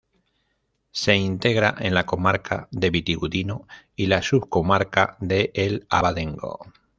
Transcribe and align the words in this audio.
Se 0.89 1.13
integra 1.15 1.75
en 1.77 1.93
la 1.93 2.07
comarca 2.07 2.67
de 2.71 2.89
Vitigudino 2.89 3.67
y 3.95 4.07
la 4.07 4.23
subcomarca 4.23 5.15
de 5.19 5.51
El 5.53 5.85
Abadengo. 5.91 6.57